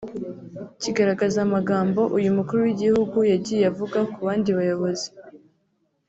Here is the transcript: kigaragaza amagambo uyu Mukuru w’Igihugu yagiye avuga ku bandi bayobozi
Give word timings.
kigaragaza 0.81 1.37
amagambo 1.47 2.01
uyu 2.17 2.29
Mukuru 2.37 2.59
w’Igihugu 2.65 3.17
yagiye 3.31 3.63
avuga 3.71 3.99
ku 4.11 4.19
bandi 4.25 4.49
bayobozi 4.57 5.07